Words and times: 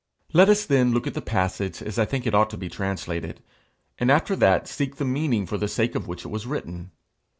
Let 0.33 0.49
us 0.49 0.65
then 0.65 0.93
look 0.93 1.05
at 1.05 1.13
the 1.13 1.21
passage 1.21 1.79
as 1.79 1.99
I 1.99 2.05
think 2.05 2.25
it 2.25 2.33
ought 2.33 2.49
to 2.49 2.57
be 2.57 2.69
translated, 2.69 3.39
and 3.99 4.09
after 4.09 4.35
that, 4.37 4.67
seek 4.67 4.95
the 4.95 5.05
meaning 5.05 5.45
for 5.45 5.59
the 5.59 5.67
sake 5.67 5.93
of 5.93 6.07
which 6.07 6.25
it 6.25 6.29
was 6.29 6.47
written. 6.47 6.89